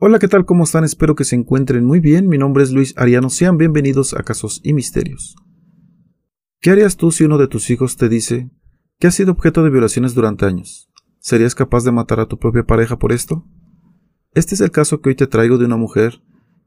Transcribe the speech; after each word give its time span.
Hola, 0.00 0.20
¿qué 0.20 0.28
tal? 0.28 0.44
¿Cómo 0.44 0.62
están? 0.62 0.84
Espero 0.84 1.16
que 1.16 1.24
se 1.24 1.34
encuentren 1.34 1.84
muy 1.84 1.98
bien. 1.98 2.28
Mi 2.28 2.38
nombre 2.38 2.62
es 2.62 2.70
Luis 2.70 2.94
Ariano. 2.96 3.30
Sean 3.30 3.58
bienvenidos 3.58 4.14
a 4.14 4.22
Casos 4.22 4.60
y 4.62 4.72
Misterios. 4.72 5.34
¿Qué 6.60 6.70
harías 6.70 6.96
tú 6.96 7.10
si 7.10 7.24
uno 7.24 7.36
de 7.36 7.48
tus 7.48 7.68
hijos 7.68 7.96
te 7.96 8.08
dice 8.08 8.48
que 9.00 9.08
has 9.08 9.16
sido 9.16 9.32
objeto 9.32 9.64
de 9.64 9.70
violaciones 9.70 10.14
durante 10.14 10.46
años? 10.46 10.88
¿Serías 11.18 11.56
capaz 11.56 11.82
de 11.82 11.90
matar 11.90 12.20
a 12.20 12.26
tu 12.26 12.38
propia 12.38 12.62
pareja 12.62 12.96
por 12.96 13.10
esto? 13.10 13.44
Este 14.34 14.54
es 14.54 14.60
el 14.60 14.70
caso 14.70 15.00
que 15.00 15.08
hoy 15.08 15.14
te 15.16 15.26
traigo 15.26 15.58
de 15.58 15.64
una 15.64 15.76
mujer 15.76 16.22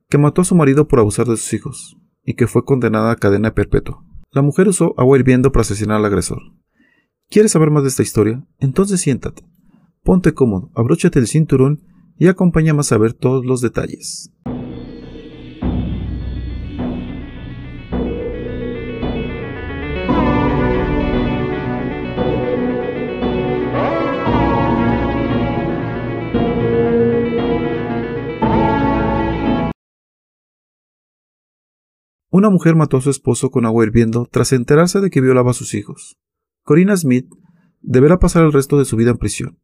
que 0.09 0.17
mató 0.17 0.41
a 0.41 0.45
su 0.45 0.53
marido 0.53 0.89
por 0.89 0.99
abusar 0.99 1.25
de 1.25 1.37
sus 1.37 1.53
hijos 1.53 1.97
y 2.25 2.33
que 2.33 2.47
fue 2.47 2.65
condenada 2.65 3.11
a 3.11 3.15
cadena 3.15 3.53
perpetua. 3.53 4.03
La 4.33 4.41
mujer 4.41 4.67
usó 4.67 4.93
agua 4.97 5.17
hirviendo 5.17 5.53
para 5.53 5.61
asesinar 5.61 5.95
al 5.95 6.05
agresor. 6.05 6.41
¿Quieres 7.29 7.53
saber 7.53 7.71
más 7.71 7.83
de 7.83 7.89
esta 7.89 8.03
historia? 8.03 8.45
Entonces 8.59 8.99
siéntate, 8.99 9.45
ponte 10.03 10.33
cómodo, 10.33 10.69
abróchate 10.75 11.17
el 11.19 11.27
cinturón 11.27 11.90
y 12.21 12.27
acompáñame 12.27 12.81
a 12.81 12.83
saber 12.83 13.13
todos 13.13 13.47
los 13.47 13.61
detalles. 13.61 14.31
Una 32.29 32.51
mujer 32.51 32.75
mató 32.75 32.97
a 32.97 33.01
su 33.01 33.09
esposo 33.09 33.49
con 33.49 33.65
agua 33.65 33.83
hirviendo 33.83 34.27
tras 34.29 34.53
enterarse 34.53 35.01
de 35.01 35.09
que 35.09 35.21
violaba 35.21 35.49
a 35.49 35.55
sus 35.55 35.73
hijos. 35.73 36.19
Corina 36.61 36.95
Smith 36.95 37.27
deberá 37.79 38.19
pasar 38.19 38.43
el 38.43 38.53
resto 38.53 38.77
de 38.77 38.85
su 38.85 38.95
vida 38.95 39.09
en 39.09 39.17
prisión. 39.17 39.59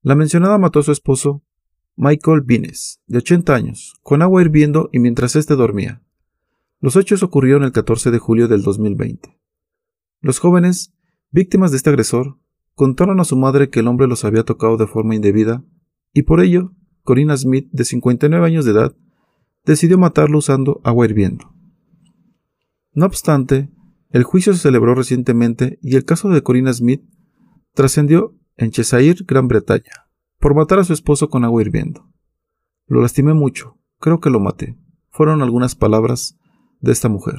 La 0.00 0.14
mencionada 0.14 0.56
mató 0.56 0.78
a 0.78 0.82
su 0.82 0.92
esposo 0.92 1.42
Michael 1.96 2.40
Vines, 2.40 3.00
de 3.06 3.18
80 3.18 3.54
años, 3.54 3.94
con 4.02 4.20
agua 4.20 4.42
hirviendo 4.42 4.88
y 4.92 4.98
mientras 4.98 5.36
éste 5.36 5.54
dormía. 5.54 6.02
Los 6.80 6.96
hechos 6.96 7.22
ocurrieron 7.22 7.62
el 7.62 7.70
14 7.70 8.10
de 8.10 8.18
julio 8.18 8.48
del 8.48 8.62
2020. 8.62 9.38
Los 10.20 10.40
jóvenes, 10.40 10.92
víctimas 11.30 11.70
de 11.70 11.76
este 11.76 11.90
agresor, 11.90 12.38
contaron 12.74 13.20
a 13.20 13.24
su 13.24 13.36
madre 13.36 13.70
que 13.70 13.78
el 13.78 13.86
hombre 13.86 14.08
los 14.08 14.24
había 14.24 14.42
tocado 14.42 14.76
de 14.76 14.88
forma 14.88 15.14
indebida 15.14 15.64
y 16.12 16.22
por 16.22 16.40
ello, 16.40 16.72
Corina 17.04 17.36
Smith, 17.36 17.68
de 17.70 17.84
59 17.84 18.44
años 18.44 18.64
de 18.64 18.72
edad, 18.72 18.96
decidió 19.64 19.96
matarlo 19.96 20.38
usando 20.38 20.80
agua 20.82 21.06
hirviendo. 21.06 21.54
No 22.92 23.06
obstante, 23.06 23.70
el 24.10 24.24
juicio 24.24 24.52
se 24.52 24.60
celebró 24.60 24.96
recientemente 24.96 25.78
y 25.80 25.94
el 25.94 26.04
caso 26.04 26.28
de 26.28 26.42
Corina 26.42 26.72
Smith 26.72 27.02
trascendió 27.72 28.34
en 28.56 28.72
Cheshire, 28.72 29.24
Gran 29.26 29.46
Bretaña 29.46 30.03
por 30.44 30.54
matar 30.54 30.78
a 30.78 30.84
su 30.84 30.92
esposo 30.92 31.30
con 31.30 31.42
agua 31.42 31.62
hirviendo. 31.62 32.06
Lo 32.86 33.00
lastimé 33.00 33.32
mucho, 33.32 33.78
creo 33.98 34.20
que 34.20 34.28
lo 34.28 34.40
maté. 34.40 34.76
Fueron 35.08 35.40
algunas 35.40 35.74
palabras 35.74 36.38
de 36.80 36.92
esta 36.92 37.08
mujer. 37.08 37.36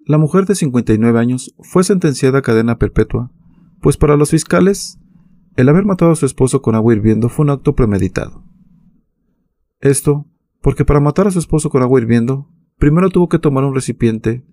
La 0.00 0.18
mujer 0.18 0.44
de 0.44 0.54
59 0.54 1.18
años 1.18 1.54
fue 1.60 1.84
sentenciada 1.84 2.40
a 2.40 2.42
cadena 2.42 2.76
perpetua, 2.76 3.32
pues 3.80 3.96
para 3.96 4.18
los 4.18 4.28
fiscales, 4.28 4.98
el 5.56 5.70
haber 5.70 5.86
matado 5.86 6.10
a 6.10 6.16
su 6.16 6.26
esposo 6.26 6.60
con 6.60 6.74
agua 6.74 6.92
hirviendo 6.92 7.30
fue 7.30 7.44
un 7.44 7.50
acto 7.52 7.74
premeditado. 7.74 8.44
Esto 9.80 10.26
porque 10.60 10.84
para 10.84 11.00
matar 11.00 11.28
a 11.28 11.30
su 11.30 11.38
esposo 11.38 11.70
con 11.70 11.80
agua 11.80 11.98
hirviendo, 11.98 12.52
primero 12.76 13.08
tuvo 13.08 13.30
que 13.30 13.38
tomar 13.38 13.64
un 13.64 13.74
recipiente 13.74 14.44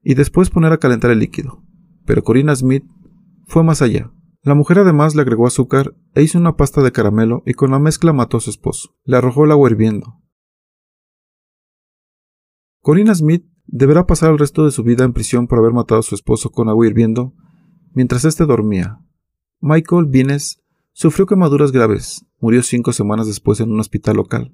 y 0.00 0.14
después 0.14 0.48
poner 0.48 0.72
a 0.72 0.78
calentar 0.78 1.10
el 1.10 1.18
líquido. 1.18 1.64
Pero 2.06 2.22
Corina 2.22 2.54
Smith 2.54 2.84
fue 3.46 3.64
más 3.64 3.82
allá. 3.82 4.12
La 4.44 4.54
mujer 4.54 4.78
además 4.78 5.14
le 5.14 5.22
agregó 5.22 5.46
azúcar 5.46 5.94
e 6.14 6.22
hizo 6.22 6.38
una 6.38 6.54
pasta 6.54 6.82
de 6.82 6.92
caramelo 6.92 7.42
y 7.46 7.54
con 7.54 7.70
la 7.70 7.78
mezcla 7.78 8.12
mató 8.12 8.36
a 8.36 8.40
su 8.40 8.50
esposo. 8.50 8.94
Le 9.04 9.16
arrojó 9.16 9.46
el 9.46 9.52
agua 9.52 9.70
hirviendo. 9.70 10.20
Corina 12.80 13.14
Smith 13.14 13.46
deberá 13.66 14.06
pasar 14.06 14.30
el 14.30 14.38
resto 14.38 14.66
de 14.66 14.70
su 14.70 14.82
vida 14.82 15.04
en 15.04 15.14
prisión 15.14 15.46
por 15.46 15.58
haber 15.58 15.72
matado 15.72 16.00
a 16.00 16.02
su 16.02 16.14
esposo 16.14 16.50
con 16.50 16.68
agua 16.68 16.86
hirviendo 16.86 17.32
mientras 17.94 18.26
éste 18.26 18.44
dormía. 18.44 19.00
Michael 19.60 20.04
Vines 20.08 20.62
sufrió 20.92 21.24
quemaduras 21.24 21.72
graves, 21.72 22.26
murió 22.38 22.62
cinco 22.62 22.92
semanas 22.92 23.26
después 23.26 23.60
en 23.60 23.72
un 23.72 23.80
hospital 23.80 24.16
local. 24.16 24.52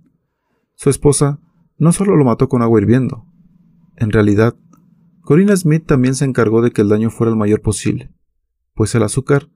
Su 0.77 0.89
esposa 0.89 1.41
no 1.79 1.91
solo 1.91 2.15
lo 2.15 2.25
mató 2.25 2.49
con 2.49 2.63
agua 2.63 2.81
hirviendo. 2.81 3.27
En 3.97 4.13
realidad, 4.13 4.55
Corina 5.23 5.57
Smith 5.57 5.85
también 5.85 6.15
se 6.15 6.27
encargó 6.27 6.63
de 6.63 6.71
que 6.71 6.83
el 6.83 6.89
daño 6.89 7.11
fuera 7.11 7.33
el 7.33 7.37
mayor 7.37 7.61
posible, 7.61 8.13
pues 8.75 8.95
el 8.95 9.03
azúcar 9.03 9.49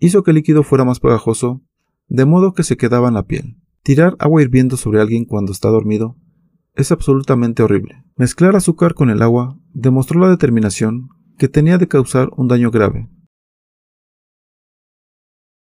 hizo 0.00 0.22
que 0.22 0.32
el 0.32 0.36
líquido 0.36 0.62
fuera 0.62 0.84
más 0.84 0.98
pegajoso, 0.98 1.62
de 2.08 2.24
modo 2.24 2.54
que 2.54 2.64
se 2.64 2.76
quedaba 2.76 3.08
en 3.08 3.14
la 3.14 3.26
piel. 3.26 3.56
Tirar 3.82 4.16
agua 4.18 4.42
hirviendo 4.42 4.76
sobre 4.76 5.00
alguien 5.00 5.24
cuando 5.24 5.52
está 5.52 5.68
dormido 5.68 6.16
es 6.74 6.90
absolutamente 6.90 7.62
horrible. 7.62 8.04
Mezclar 8.16 8.56
azúcar 8.56 8.94
con 8.94 9.10
el 9.10 9.22
agua 9.22 9.56
demostró 9.72 10.20
la 10.20 10.28
determinación 10.28 11.08
que 11.38 11.48
tenía 11.48 11.78
de 11.78 11.88
causar 11.88 12.30
un 12.36 12.48
daño 12.48 12.70
grave. 12.70 13.08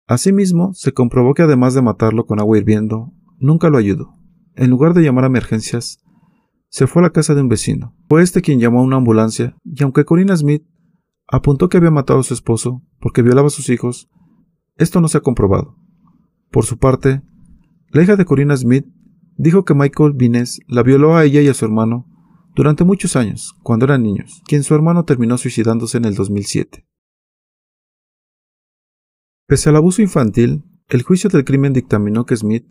Asimismo, 0.06 0.72
se 0.74 0.92
comprobó 0.92 1.34
que 1.34 1.42
además 1.42 1.74
de 1.74 1.82
matarlo 1.82 2.26
con 2.26 2.40
agua 2.40 2.58
hirviendo, 2.58 3.12
nunca 3.38 3.70
lo 3.70 3.78
ayudó. 3.78 4.14
En 4.54 4.70
lugar 4.70 4.94
de 4.94 5.02
llamar 5.02 5.24
a 5.24 5.28
emergencias, 5.28 6.02
se 6.68 6.86
fue 6.86 7.00
a 7.00 7.04
la 7.04 7.10
casa 7.10 7.34
de 7.34 7.42
un 7.42 7.48
vecino. 7.48 7.94
Fue 8.08 8.22
este 8.22 8.42
quien 8.42 8.60
llamó 8.60 8.80
a 8.80 8.84
una 8.84 8.96
ambulancia 8.96 9.56
y 9.64 9.82
aunque 9.82 10.04
Corina 10.04 10.36
Smith 10.36 10.64
apuntó 11.28 11.68
que 11.68 11.78
había 11.78 11.90
matado 11.90 12.20
a 12.20 12.24
su 12.24 12.34
esposo 12.34 12.82
porque 13.00 13.22
violaba 13.22 13.48
a 13.48 13.50
sus 13.50 13.68
hijos, 13.70 14.10
esto 14.76 15.00
no 15.00 15.08
se 15.08 15.18
ha 15.18 15.22
comprobado. 15.22 15.76
Por 16.50 16.64
su 16.64 16.78
parte, 16.78 17.22
la 17.90 18.02
hija 18.02 18.16
de 18.16 18.24
Corina 18.24 18.56
Smith 18.56 18.86
dijo 19.36 19.64
que 19.64 19.74
Michael 19.74 20.12
Vines 20.14 20.60
la 20.66 20.82
violó 20.82 21.16
a 21.16 21.24
ella 21.24 21.40
y 21.40 21.48
a 21.48 21.54
su 21.54 21.64
hermano 21.64 22.06
durante 22.54 22.84
muchos 22.84 23.16
años, 23.16 23.54
cuando 23.62 23.86
eran 23.86 24.02
niños, 24.02 24.42
quien 24.46 24.62
su 24.62 24.74
hermano 24.74 25.04
terminó 25.04 25.38
suicidándose 25.38 25.98
en 25.98 26.04
el 26.04 26.14
2007. 26.14 26.86
Pese 29.46 29.70
al 29.70 29.76
abuso 29.76 30.02
infantil, 30.02 30.64
el 30.88 31.02
juicio 31.02 31.30
del 31.30 31.44
crimen 31.44 31.72
dictaminó 31.72 32.26
que 32.26 32.36
Smith 32.36 32.66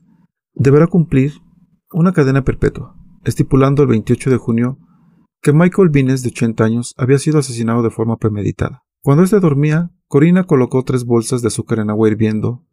deberá 0.54 0.88
cumplir 0.88 1.34
una 1.92 2.14
cadena 2.14 2.44
perpetua, 2.44 2.96
estipulando 3.24 3.84
el 3.84 3.90
28 3.90 4.30
de 4.30 4.38
junio 4.38 4.78
que 5.42 5.54
Michael 5.54 5.90
Vines, 5.90 6.22
de 6.22 6.30
80 6.30 6.64
años, 6.64 6.94
había 6.98 7.18
sido 7.18 7.40
asesinado 7.40 7.82
de 7.82 7.90
forma 7.90 8.18
premeditada. 8.18 8.84
Cuando 9.02 9.24
éste 9.24 9.40
dormía, 9.40 9.92
Corina 10.12 10.44
colocó 10.44 10.84
tres 10.84 11.06
bolsas 11.06 11.42
de 11.42 11.48
azúcar 11.48 11.80
en 11.80 11.90
agua 11.90 12.10
hirviendo 12.10 12.66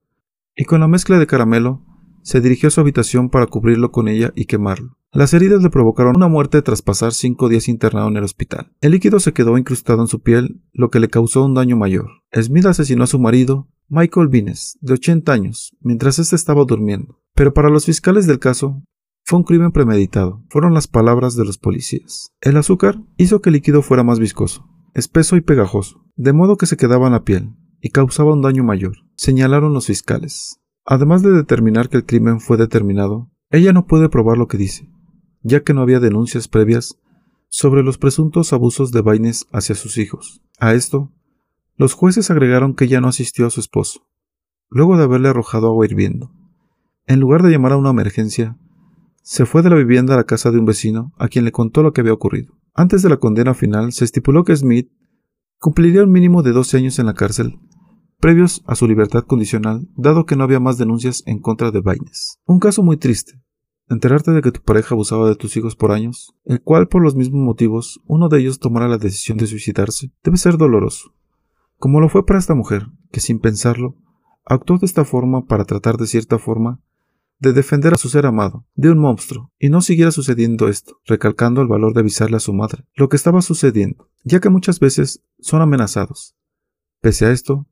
y 0.56 0.64
con 0.64 0.80
la 0.80 0.88
mezcla 0.88 1.20
de 1.20 1.28
caramelo 1.28 1.84
se 2.24 2.40
dirigió 2.40 2.66
a 2.66 2.70
su 2.72 2.80
habitación 2.80 3.30
para 3.30 3.46
cubrirlo 3.46 3.92
con 3.92 4.08
ella 4.08 4.32
y 4.34 4.46
quemarlo. 4.46 4.98
Las 5.12 5.32
heridas 5.34 5.62
le 5.62 5.70
provocaron 5.70 6.16
una 6.16 6.26
muerte 6.26 6.62
tras 6.62 6.82
pasar 6.82 7.12
cinco 7.12 7.48
días 7.48 7.68
internado 7.68 8.08
en 8.08 8.16
el 8.16 8.24
hospital. 8.24 8.72
El 8.80 8.90
líquido 8.90 9.20
se 9.20 9.34
quedó 9.34 9.56
incrustado 9.56 10.00
en 10.00 10.08
su 10.08 10.20
piel, 10.20 10.60
lo 10.72 10.90
que 10.90 10.98
le 10.98 11.10
causó 11.10 11.44
un 11.44 11.54
daño 11.54 11.76
mayor. 11.76 12.08
Smith 12.34 12.66
asesinó 12.66 13.04
a 13.04 13.06
su 13.06 13.20
marido, 13.20 13.68
Michael 13.88 14.26
Vines, 14.26 14.76
de 14.80 14.94
80 14.94 15.32
años, 15.32 15.76
mientras 15.80 16.18
éste 16.18 16.34
estaba 16.34 16.64
durmiendo. 16.64 17.20
Pero 17.36 17.54
para 17.54 17.70
los 17.70 17.84
fiscales 17.84 18.26
del 18.26 18.40
caso, 18.40 18.82
fue 19.22 19.38
un 19.38 19.44
crimen 19.44 19.70
premeditado, 19.70 20.42
fueron 20.48 20.74
las 20.74 20.88
palabras 20.88 21.36
de 21.36 21.44
los 21.44 21.56
policías. 21.56 22.32
El 22.40 22.56
azúcar 22.56 23.00
hizo 23.16 23.40
que 23.40 23.50
el 23.50 23.54
líquido 23.54 23.82
fuera 23.82 24.02
más 24.02 24.18
viscoso, 24.18 24.66
espeso 24.94 25.36
y 25.36 25.40
pegajoso, 25.40 26.04
de 26.16 26.32
modo 26.32 26.56
que 26.56 26.66
se 26.66 26.76
quedaba 26.76 27.06
en 27.06 27.12
la 27.12 27.24
piel 27.24 27.54
y 27.80 27.90
causaba 27.90 28.32
un 28.32 28.42
daño 28.42 28.64
mayor, 28.64 28.96
señalaron 29.14 29.72
los 29.72 29.86
fiscales. 29.86 30.60
Además 30.84 31.22
de 31.22 31.30
determinar 31.30 31.88
que 31.88 31.98
el 31.98 32.06
crimen 32.06 32.40
fue 32.40 32.56
determinado, 32.56 33.30
ella 33.50 33.72
no 33.72 33.86
puede 33.86 34.08
probar 34.08 34.38
lo 34.38 34.48
que 34.48 34.58
dice, 34.58 34.90
ya 35.42 35.62
que 35.62 35.74
no 35.74 35.82
había 35.82 36.00
denuncias 36.00 36.48
previas 36.48 36.98
sobre 37.48 37.82
los 37.82 37.98
presuntos 37.98 38.52
abusos 38.52 38.90
de 38.92 39.00
Baines 39.00 39.46
hacia 39.52 39.74
sus 39.74 39.98
hijos. 39.98 40.42
A 40.58 40.74
esto, 40.74 41.12
los 41.76 41.94
jueces 41.94 42.30
agregaron 42.30 42.74
que 42.74 42.86
ella 42.86 43.00
no 43.00 43.08
asistió 43.08 43.46
a 43.46 43.50
su 43.50 43.60
esposo, 43.60 44.06
luego 44.68 44.96
de 44.96 45.04
haberle 45.04 45.28
arrojado 45.28 45.68
agua 45.68 45.86
hirviendo. 45.86 46.32
En 47.06 47.20
lugar 47.20 47.42
de 47.42 47.50
llamar 47.50 47.72
a 47.72 47.76
una 47.76 47.90
emergencia, 47.90 48.58
se 49.22 49.46
fue 49.46 49.62
de 49.62 49.70
la 49.70 49.76
vivienda 49.76 50.14
a 50.14 50.16
la 50.16 50.24
casa 50.24 50.50
de 50.50 50.58
un 50.58 50.64
vecino 50.64 51.12
a 51.18 51.28
quien 51.28 51.44
le 51.44 51.52
contó 51.52 51.82
lo 51.82 51.92
que 51.92 52.00
había 52.00 52.12
ocurrido. 52.12 52.57
Antes 52.78 53.02
de 53.02 53.08
la 53.08 53.16
condena 53.16 53.54
final, 53.54 53.90
se 53.90 54.04
estipuló 54.04 54.44
que 54.44 54.54
Smith 54.54 54.88
cumpliría 55.58 56.04
un 56.04 56.12
mínimo 56.12 56.44
de 56.44 56.52
12 56.52 56.76
años 56.76 57.00
en 57.00 57.06
la 57.06 57.14
cárcel, 57.14 57.58
previos 58.20 58.62
a 58.68 58.76
su 58.76 58.86
libertad 58.86 59.24
condicional, 59.24 59.88
dado 59.96 60.26
que 60.26 60.36
no 60.36 60.44
había 60.44 60.60
más 60.60 60.78
denuncias 60.78 61.24
en 61.26 61.40
contra 61.40 61.72
de 61.72 61.80
Baines. 61.80 62.38
Un 62.44 62.60
caso 62.60 62.84
muy 62.84 62.96
triste. 62.96 63.42
Enterarte 63.88 64.30
de 64.30 64.42
que 64.42 64.52
tu 64.52 64.62
pareja 64.62 64.94
abusaba 64.94 65.28
de 65.28 65.34
tus 65.34 65.56
hijos 65.56 65.74
por 65.74 65.90
años, 65.90 66.36
el 66.44 66.62
cual 66.62 66.86
por 66.86 67.02
los 67.02 67.16
mismos 67.16 67.40
motivos 67.40 68.00
uno 68.06 68.28
de 68.28 68.38
ellos 68.38 68.60
tomara 68.60 68.86
la 68.86 68.98
decisión 68.98 69.38
de 69.38 69.48
suicidarse, 69.48 70.12
debe 70.22 70.36
ser 70.36 70.56
doloroso. 70.56 71.16
Como 71.78 71.98
lo 71.98 72.08
fue 72.08 72.24
para 72.24 72.38
esta 72.38 72.54
mujer, 72.54 72.86
que 73.10 73.18
sin 73.18 73.40
pensarlo, 73.40 73.96
actuó 74.44 74.78
de 74.78 74.86
esta 74.86 75.04
forma 75.04 75.46
para 75.46 75.64
tratar 75.64 75.96
de 75.96 76.06
cierta 76.06 76.38
forma 76.38 76.80
de 77.38 77.52
defender 77.52 77.94
a 77.94 77.98
su 77.98 78.08
ser 78.08 78.26
amado, 78.26 78.66
de 78.74 78.90
un 78.90 78.98
monstruo, 78.98 79.52
y 79.58 79.68
no 79.68 79.80
siguiera 79.80 80.10
sucediendo 80.10 80.68
esto, 80.68 81.00
recalcando 81.06 81.60
el 81.62 81.68
valor 81.68 81.94
de 81.94 82.00
avisarle 82.00 82.36
a 82.36 82.40
su 82.40 82.52
madre 82.52 82.84
lo 82.94 83.08
que 83.08 83.16
estaba 83.16 83.42
sucediendo, 83.42 84.10
ya 84.24 84.40
que 84.40 84.50
muchas 84.50 84.80
veces 84.80 85.22
son 85.38 85.62
amenazados. 85.62 86.34
Pese 87.00 87.26
a 87.26 87.30
esto, 87.30 87.66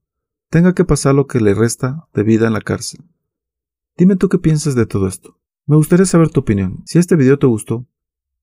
tenga 0.51 0.75
que 0.75 0.85
pasar 0.85 1.15
lo 1.15 1.27
que 1.27 1.41
le 1.41 1.55
resta 1.55 2.07
de 2.15 2.23
vida 2.23 2.47
en 2.47 2.53
la 2.53 2.61
cárcel. 2.61 3.05
Dime 3.97 4.17
tú 4.17 4.29
qué 4.29 4.39
piensas 4.39 4.75
de 4.75 4.87
todo 4.87 5.09
esto. 5.09 5.41
Me 5.67 5.77
gustaría 5.77 6.07
saber 6.07 6.31
tu 6.31 6.41
opinión. 6.41 6.83
Si 6.87 6.99
este 6.99 7.17
video 7.17 7.39
te 7.39 7.47
gustó, 7.47 7.87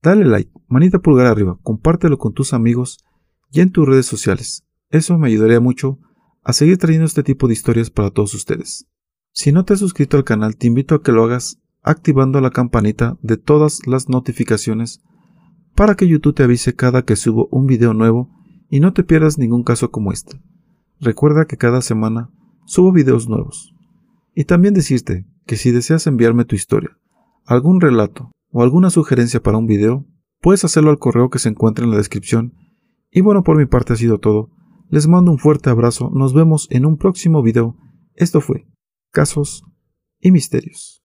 dale 0.02 0.26
like, 0.26 0.52
manita 0.68 1.00
pulgar 1.00 1.28
arriba, 1.28 1.58
compártelo 1.64 2.18
con 2.18 2.34
tus 2.34 2.54
amigos 2.54 2.98
y 3.50 3.62
en 3.62 3.72
tus 3.72 3.88
redes 3.88 4.06
sociales. 4.06 4.66
Eso 4.90 5.18
me 5.18 5.28
ayudaría 5.28 5.62
mucho 5.62 6.00
a 6.44 6.52
seguir 6.52 6.78
trayendo 6.78 7.06
este 7.06 7.24
tipo 7.24 7.48
de 7.48 7.54
historias 7.54 7.90
para 7.90 8.12
todos 8.12 8.34
ustedes. 8.34 8.88
Si 9.35 9.51
no 9.51 9.65
te 9.65 9.74
has 9.74 9.80
suscrito 9.80 10.15
al 10.15 10.24
canal, 10.24 10.56
te 10.56 10.68
invito 10.68 10.94
a 10.94 11.01
que 11.01 11.12
lo 11.12 11.24
hagas 11.24 11.59
activando 11.81 12.39
la 12.39 12.51
campanita 12.51 13.18
de 13.24 13.35
todas 13.35 13.85
las 13.88 14.07
notificaciones 14.07 15.01
para 15.75 15.95
que 15.95 16.07
YouTube 16.07 16.35
te 16.35 16.44
avise 16.44 16.75
cada 16.75 17.03
que 17.03 17.15
subo 17.15 17.47
un 17.51 17.65
video 17.65 17.95
nuevo 17.95 18.30
y 18.69 18.80
no 18.80 18.94
te 18.94 19.03
pierdas 19.03 19.39
ningún 19.39 19.63
caso 19.63 19.89
como 19.89 20.12
este. 20.12 20.39
Recuerda 21.00 21.45
que 21.45 21.57
cada 21.57 21.81
semana 21.81 22.30
subo 22.65 22.91
videos 22.91 23.27
nuevos. 23.27 23.74
Y 24.35 24.45
también 24.45 24.75
decirte 24.75 25.25
que 25.47 25.57
si 25.57 25.71
deseas 25.71 26.06
enviarme 26.06 26.45
tu 26.45 26.56
historia, 26.56 26.91
algún 27.44 27.81
relato 27.81 28.31
o 28.51 28.62
alguna 28.62 28.91
sugerencia 28.91 29.41
para 29.41 29.57
un 29.57 29.65
video, 29.65 30.06
puedes 30.41 30.63
hacerlo 30.63 30.91
al 30.91 31.00
correo 31.00 31.31
que 31.31 31.39
se 31.39 31.50
encuentra 31.50 31.83
en 31.83 31.91
la 31.91 31.97
descripción. 31.97 32.53
Y 33.09 33.21
bueno, 33.21 33.44
por 33.44 33.57
mi 33.57 33.65
parte 33.65 33.94
ha 33.94 33.95
sido 33.95 34.19
todo. 34.19 34.51
Les 34.89 35.07
mando 35.07 35.31
un 35.31 35.39
fuerte 35.39 35.71
abrazo, 35.71 36.12
nos 36.13 36.35
vemos 36.35 36.68
en 36.69 36.85
un 36.85 36.97
próximo 36.97 37.41
video. 37.41 37.75
Esto 38.15 38.39
fue 38.39 38.68
Casos 39.13 39.63
y 40.19 40.31
Misterios. 40.31 41.04